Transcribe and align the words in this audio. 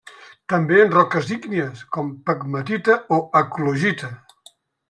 També 0.53 0.79
en 0.85 0.93
roques 0.95 1.29
ígnies 1.35 1.83
com 1.97 2.09
pegmatita 2.31 2.99
o 3.19 3.23
eclogita. 3.45 4.15